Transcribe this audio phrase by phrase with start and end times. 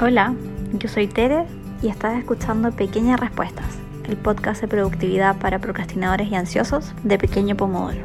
[0.00, 0.34] Hola,
[0.72, 1.44] yo soy Tere
[1.80, 7.54] y estás escuchando Pequeñas Respuestas, el podcast de productividad para procrastinadores y ansiosos de Pequeño
[7.54, 8.00] Pomodoro.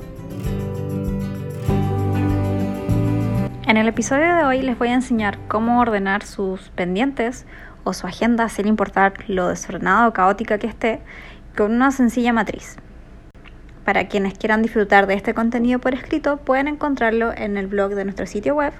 [3.65, 7.47] En el episodio de hoy les voy a enseñar cómo ordenar sus pendientes
[7.85, 11.01] o su agenda sin importar lo desordenada o caótica que esté
[11.57, 12.77] con una sencilla matriz.
[13.89, 18.03] Para quienes quieran disfrutar de este contenido por escrito, pueden encontrarlo en el blog de
[18.03, 18.71] nuestro sitio web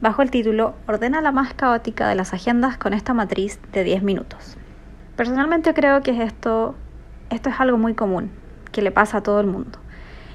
[0.00, 4.02] bajo el título Ordena la más caótica de las agendas con esta matriz de 10
[4.02, 4.56] minutos.
[5.16, 6.76] Personalmente creo que esto,
[7.28, 8.30] es algo muy común,
[8.72, 9.78] que le pasa a todo el mundo.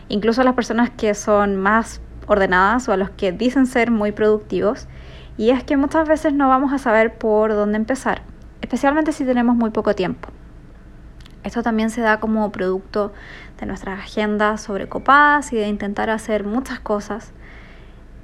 [0.10, 4.12] Incluso a las personas que son más ordenadas o a los que dicen ser muy
[4.12, 4.88] productivos.
[5.38, 8.22] Y es que muchas veces no vamos a saber por dónde empezar,
[8.62, 10.30] especialmente si tenemos muy poco tiempo.
[11.44, 13.14] Esto también se da como producto
[13.60, 17.32] de nuestras agendas sobrecopadas y de intentar hacer muchas cosas.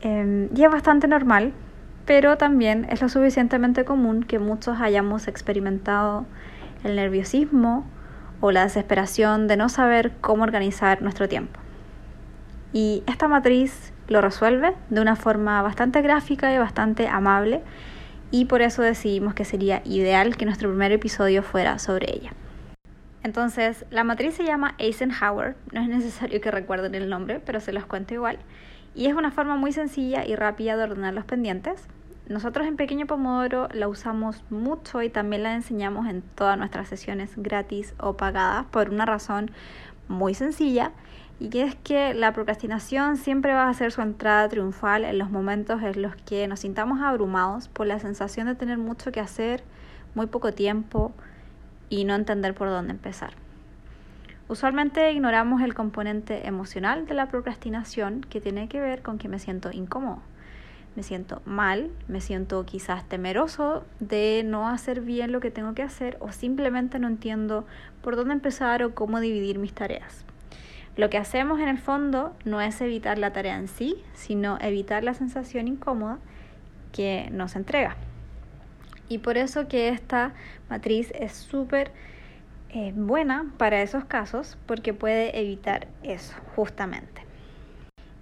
[0.02, 1.54] Em, y es bastante normal,
[2.06, 6.26] pero también es lo suficientemente común que muchos hayamos experimentado
[6.84, 7.86] el nerviosismo
[8.42, 11.60] o la desesperación de no saber cómo organizar nuestro tiempo.
[12.74, 17.62] Y esta matriz lo resuelve de una forma bastante gráfica y bastante amable
[18.32, 22.34] y por eso decidimos que sería ideal que nuestro primer episodio fuera sobre ella.
[23.26, 27.74] Entonces, la matriz se llama Eisenhower, no es necesario que recuerden el nombre, pero se
[27.74, 28.38] los cuento igual.
[28.94, 31.88] Y es una forma muy sencilla y rápida de ordenar los pendientes.
[32.28, 37.32] Nosotros en Pequeño Pomodoro la usamos mucho y también la enseñamos en todas nuestras sesiones
[37.36, 39.50] gratis o pagadas por una razón
[40.08, 40.92] muy sencilla
[41.40, 45.82] y es que la procrastinación siempre va a ser su entrada triunfal en los momentos
[45.82, 49.64] en los que nos sintamos abrumados por la sensación de tener mucho que hacer,
[50.14, 51.12] muy poco tiempo,
[51.96, 53.32] y no entender por dónde empezar.
[54.48, 59.40] Usualmente ignoramos el componente emocional de la procrastinación que tiene que ver con que me
[59.40, 60.20] siento incómodo,
[60.96, 65.84] me siento mal, me siento quizás temeroso de no hacer bien lo que tengo que
[65.84, 67.66] hacer o simplemente no entiendo
[68.02, 70.26] por dónde empezar o cómo dividir mis tareas.
[70.98, 75.04] Lo que hacemos en el fondo no es evitar la tarea en sí, sino evitar
[75.04, 76.20] la sensación incómoda
[76.92, 77.98] que nos entrega.
[79.08, 80.34] Y por eso que esta
[80.70, 81.92] matriz es súper
[82.70, 87.24] eh, buena para esos casos porque puede evitar eso justamente.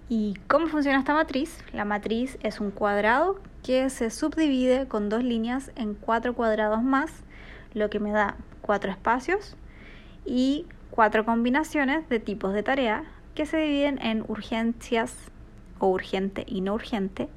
[0.08, 1.58] ¿Y cómo funciona esta matriz?
[1.72, 7.10] La matriz es un cuadrado que se subdivide con dos líneas en cuatro cuadrados más,
[7.72, 9.56] lo que me da cuatro espacios
[10.26, 15.16] y cuatro combinaciones de tipos de tarea que se dividen en urgencias
[15.78, 17.28] o urgente y no urgente,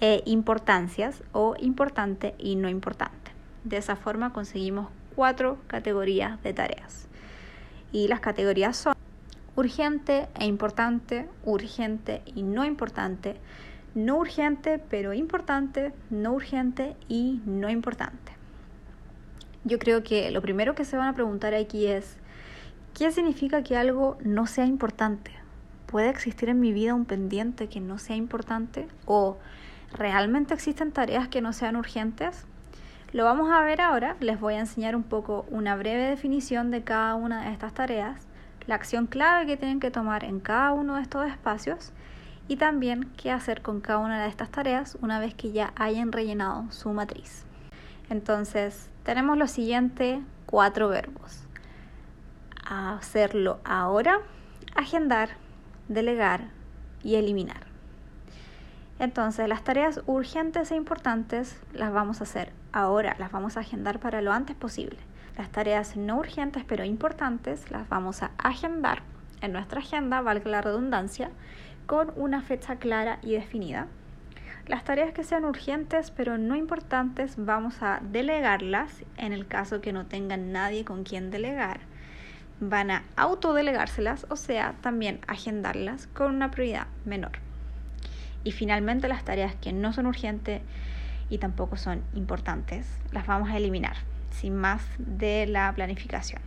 [0.00, 3.32] e importancias o importante y no importante.
[3.64, 7.08] De esa forma conseguimos cuatro categorías de tareas.
[7.90, 8.94] Y las categorías son
[9.56, 13.36] urgente e importante, urgente y no importante,
[13.94, 18.32] no urgente pero importante, no urgente y no importante.
[19.64, 22.16] Yo creo que lo primero que se van a preguntar aquí es,
[22.94, 25.32] ¿qué significa que algo no sea importante?
[25.86, 28.86] ¿Puede existir en mi vida un pendiente que no sea importante?
[29.04, 29.38] ¿O
[29.92, 32.46] ¿realmente existen tareas que no sean urgentes?
[33.12, 36.84] Lo vamos a ver ahora, les voy a enseñar un poco una breve definición de
[36.84, 38.26] cada una de estas tareas,
[38.66, 41.92] la acción clave que tienen que tomar en cada uno de estos espacios
[42.48, 46.12] y también qué hacer con cada una de estas tareas una vez que ya hayan
[46.12, 47.46] rellenado su matriz.
[48.10, 51.44] Entonces, tenemos los siguientes cuatro verbos.
[52.66, 54.20] Hacerlo ahora,
[54.74, 55.30] agendar,
[55.88, 56.48] delegar
[57.02, 57.67] y eliminar.
[58.98, 64.00] Entonces, las tareas urgentes e importantes las vamos a hacer ahora, las vamos a agendar
[64.00, 64.98] para lo antes posible.
[65.36, 69.02] Las tareas no urgentes pero importantes las vamos a agendar
[69.40, 71.30] en nuestra agenda, valga la redundancia,
[71.86, 73.86] con una fecha clara y definida.
[74.66, 79.92] Las tareas que sean urgentes pero no importantes vamos a delegarlas en el caso que
[79.92, 81.78] no tengan nadie con quien delegar.
[82.58, 87.47] Van a autodelegárselas, o sea, también agendarlas con una prioridad menor.
[88.44, 90.62] Y finalmente las tareas que no son urgentes
[91.30, 93.96] y tampoco son importantes las vamos a eliminar,
[94.30, 96.40] sin más de la planificación.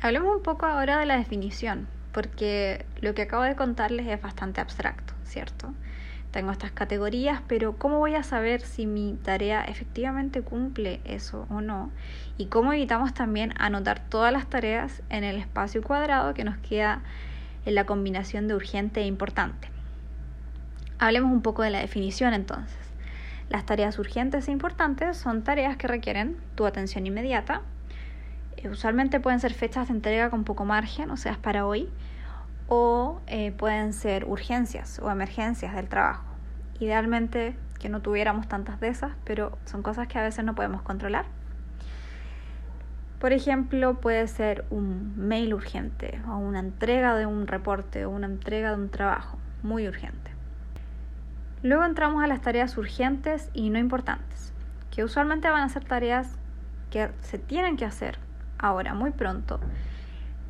[0.00, 4.60] Hablemos un poco ahora de la definición, porque lo que acabo de contarles es bastante
[4.60, 5.72] abstracto, ¿cierto?
[6.30, 11.62] Tengo estas categorías, pero ¿cómo voy a saber si mi tarea efectivamente cumple eso o
[11.62, 11.90] no?
[12.36, 17.00] Y cómo evitamos también anotar todas las tareas en el espacio cuadrado que nos queda
[17.64, 19.75] en la combinación de urgente e importante.
[20.98, 22.76] Hablemos un poco de la definición entonces.
[23.48, 27.62] Las tareas urgentes e importantes son tareas que requieren tu atención inmediata.
[28.56, 31.88] Eh, usualmente pueden ser fechas de entrega con poco margen, o sea, es para hoy,
[32.68, 36.24] o eh, pueden ser urgencias o emergencias del trabajo.
[36.80, 40.54] Idealmente que que no tuviéramos tantas de esas, pero son cosas que a veces no
[40.54, 41.26] podemos controlar.
[43.20, 48.26] Por ejemplo, puede ser un mail urgente o una entrega de un reporte o una
[48.26, 50.35] entrega de un trabajo muy urgente.
[51.62, 54.52] Luego entramos a las tareas urgentes y no importantes,
[54.90, 56.38] que usualmente van a ser tareas
[56.90, 58.18] que se tienen que hacer
[58.58, 59.58] ahora, muy pronto,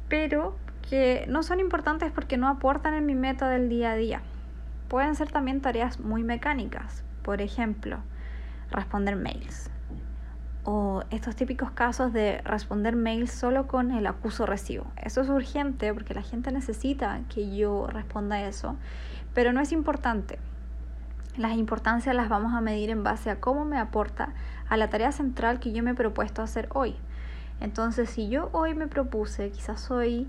[0.08, 0.56] pero
[0.88, 4.20] que no son importantes porque no aportan en mi meta del día a día.
[4.88, 7.99] Pueden ser también tareas muy mecánicas, por ejemplo,
[8.70, 9.70] responder mails.
[10.64, 14.87] O estos típicos casos de responder mails solo con el acuso recibo.
[14.97, 18.76] Eso es urgente porque la gente necesita que yo responda eso,
[19.35, 20.38] pero no es importante.
[21.37, 24.31] Las importancias las vamos a medir en base a cómo me aporta
[24.69, 26.97] a la tarea central que yo me he propuesto hacer hoy.
[27.61, 30.29] Entonces, si yo hoy me propuse, quizás soy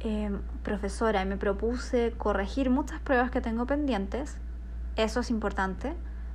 [0.00, 4.36] em, profesora y me propuse corregir muchas pruebas que tengo pendientes,
[4.96, 5.94] eso es importante.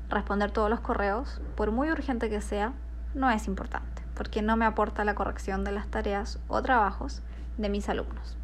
[0.10, 2.72] Responder todos los correos, por muy urgente que sea,
[3.14, 7.22] no es importante, porque no me aporta la corrección de las tareas o trabajos
[7.58, 8.38] de mis alumnos.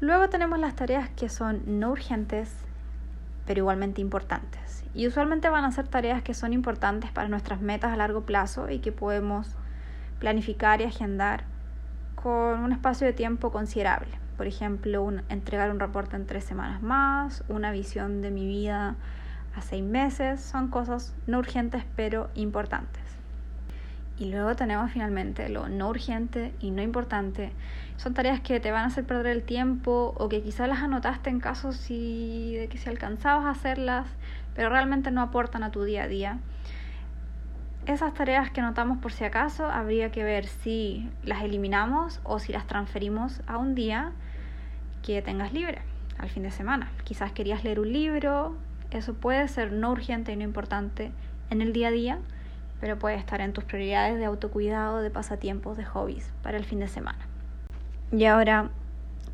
[0.00, 2.54] Luego tenemos las tareas que son no urgentes,
[3.50, 4.84] pero igualmente importantes.
[4.94, 8.70] Y usualmente van a ser tareas que son importantes para nuestras metas a largo plazo
[8.70, 9.56] y que podemos
[10.20, 11.42] planificar y agendar
[12.14, 14.12] con un espacio de tiempo considerable.
[14.36, 18.94] Por ejemplo, entregar un reporte en tres semanas más, una visión de mi vida
[19.56, 23.02] a seis meses, son cosas no urgentes pero importantes.
[24.20, 27.50] Y luego tenemos finalmente lo no urgente y no importante.
[27.96, 31.30] Son tareas que te van a hacer perder el tiempo o que quizás las anotaste
[31.30, 34.06] en caso de que si alcanzabas a hacerlas,
[34.54, 36.38] pero realmente no aportan a tu día a día
[37.86, 42.52] esas tareas que anotamos por si acaso, habría que ver si las eliminamos o si
[42.52, 44.12] las transferimos a un día
[45.02, 45.80] que tengas libre,
[46.18, 46.90] al fin de semana.
[47.04, 48.56] Quizás querías leer un libro,
[48.90, 51.10] eso puede ser no urgente y no importante
[51.48, 52.18] en el día a día,
[52.80, 56.80] pero puede estar en tus prioridades de autocuidado, de pasatiempos, de hobbies para el fin
[56.80, 57.18] de semana.
[58.10, 58.70] Y ahora,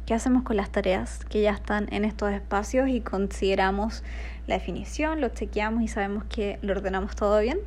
[0.05, 4.03] ¿qué hacemos con las tareas que ya están en estos espacios y consideramos
[4.47, 7.59] la definición, lo chequeamos y sabemos que lo ordenamos todo bien?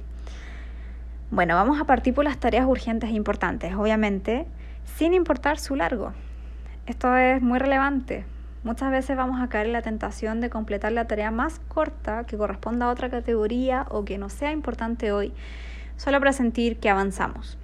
[1.31, 4.45] Bueno, vamos a partir por las tareas urgentes e importantes, obviamente,
[4.97, 6.13] sin importar su largo.
[6.87, 8.25] Esto es muy relevante.
[8.63, 12.37] Muchas veces vamos a caer en la tentación de completar la tarea más corta que
[12.37, 15.33] corresponda a otra categoría o que no sea importante hoy,
[15.95, 17.57] solo para sentir que avanzamos.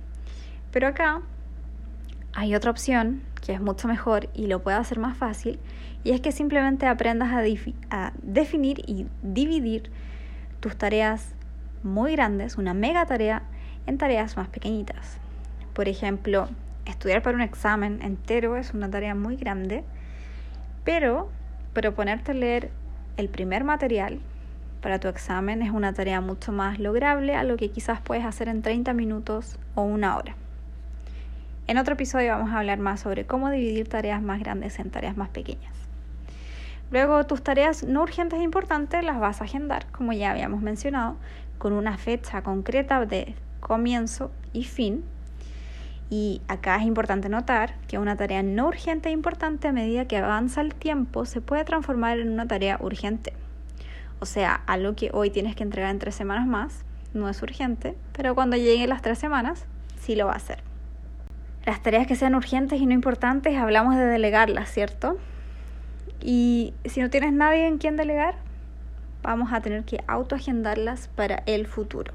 [0.71, 1.21] Pero acá
[2.33, 5.59] hay otra opción que es mucho mejor y lo puede hacer más fácil,
[6.03, 9.91] y es que simplemente aprendas a, definir y dividir
[10.59, 11.35] tus tareas
[11.83, 13.43] muy grandes, una mega tarea,
[13.85, 15.17] en tareas más pequeñitas.
[15.73, 16.47] Por ejemplo,
[16.85, 19.83] estudiar para un examen entero es una tarea muy grande,
[20.85, 21.29] pero
[21.73, 22.71] proponerte leer
[23.17, 24.19] el primer material
[24.81, 28.47] para tu examen es una tarea mucho más lograble a lo que quizás puedes hacer
[28.47, 30.35] en 30 minutos o una hora.
[31.67, 35.17] En otro episodio vamos a hablar más sobre cómo dividir tareas más grandes en tareas
[35.17, 35.73] más pequeñas.
[36.91, 41.15] Luego tus tareas no urgentes e importantes las vas a agendar, como ya habíamos mencionado,
[41.57, 45.03] con una fecha concreta de comienzo y fin.
[46.09, 50.17] Y acá es importante notar que una tarea no urgente e importante a medida que
[50.17, 53.33] avanza el tiempo se puede transformar en una tarea urgente.
[54.19, 57.95] O sea, algo que hoy tienes que entregar en tres semanas más no es urgente,
[58.13, 59.65] pero cuando lleguen las tres semanas
[59.99, 60.59] sí lo va a hacer.
[61.65, 65.17] Las tareas que sean urgentes y no importantes hablamos de delegarlas, ¿cierto?
[66.21, 68.35] Y si no tienes nadie en quien delegar,
[69.23, 72.13] vamos a tener que autoagendarlas para el futuro.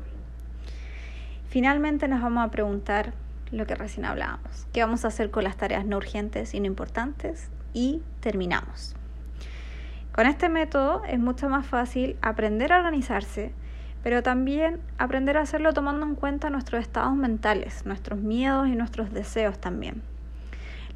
[1.48, 3.12] Finalmente nos vamos a preguntar
[3.52, 4.66] lo que recién hablábamos.
[4.72, 7.48] ¿Qué vamos a hacer con las tareas no urgentes y no importantes?
[7.72, 8.94] Y terminamos.
[10.12, 13.52] Con este método es mucho más fácil aprender a organizarse,
[14.02, 19.12] pero también aprender a hacerlo tomando en cuenta nuestros estados mentales, nuestros miedos y nuestros
[19.12, 20.02] deseos también.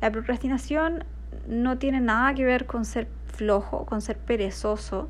[0.00, 1.04] La procrastinación
[1.46, 5.08] no tiene nada que ver con ser flojo, con ser perezoso,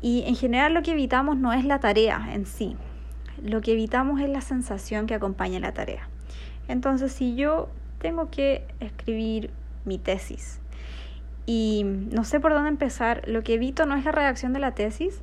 [0.00, 2.76] y en general lo que evitamos no es la tarea en sí,
[3.42, 6.08] lo que evitamos es la sensación que acompaña la tarea.
[6.68, 9.50] Entonces, si yo tengo que escribir
[9.84, 10.60] mi tesis
[11.46, 14.74] y no sé por dónde empezar, lo que evito no es la redacción de la
[14.74, 15.22] tesis,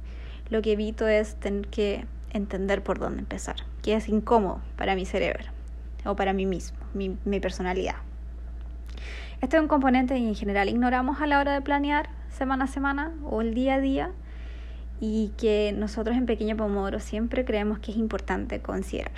[0.50, 5.06] lo que evito es tener que entender por dónde empezar, que es incómodo para mi
[5.06, 5.46] cerebro
[6.04, 7.96] o para mí mismo, mi, personalidad.
[9.42, 12.68] Este es un componente que en general ignoramos a la hora de planear semana a
[12.68, 14.12] semana o el día a día
[15.00, 19.12] y que nosotros en Pequeño Pomodoro siempre creemos que es importante considerar.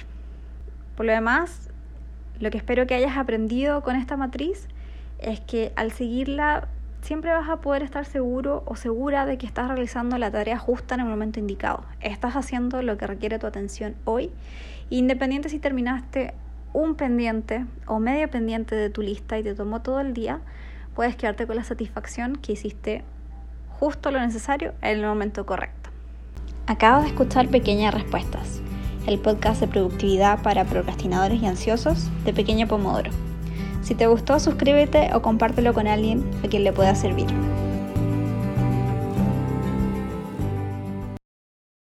[0.96, 1.70] Por lo demás,
[2.40, 4.68] lo que espero que hayas aprendido con esta matriz
[5.20, 6.68] es que al seguirla
[7.02, 10.96] siempre vas a poder estar seguro o segura de que estás realizando la tarea justa
[10.96, 11.84] en el momento indicado.
[12.02, 14.32] Estás haciendo lo que requiere tu atención hoy,
[14.90, 16.34] independiente si terminaste
[16.74, 20.40] un pendiente o medio pendiente de tu lista y te tomó todo el día,
[20.96, 23.04] puedes quedarte con la satisfacción que hiciste
[23.80, 25.90] justo lo necesario en el momento correcto.
[26.66, 28.62] Acabas de escuchar Pequeñas Respuestas,
[29.08, 33.12] el podcast de productividad para procrastinadores y ansiosos de Pequeño Pomodoro.
[33.82, 37.28] Si te gustó, suscríbete o compártelo con alguien a quien le pueda servir.